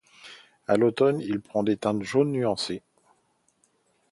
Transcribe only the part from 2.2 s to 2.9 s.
nuancées.